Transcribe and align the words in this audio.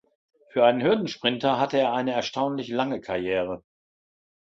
Für 0.49 0.65
einen 0.65 0.81
Hürdensprinter 0.81 1.59
hatte 1.59 1.77
er 1.77 1.93
eine 1.93 2.11
erstaunlich 2.13 2.69
lange 2.69 3.01
Karriere. 3.01 3.63